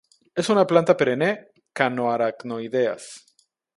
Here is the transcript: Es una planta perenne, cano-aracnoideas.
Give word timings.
Es 0.43 0.47
una 0.53 0.63
planta 0.71 0.95
perenne, 1.01 1.27
cano-aracnoideas. 1.81 3.07